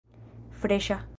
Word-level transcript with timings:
freŝa 0.63 1.01